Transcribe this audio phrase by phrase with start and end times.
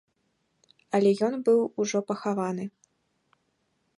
[0.99, 2.65] Але ён быў ужо пахаваны.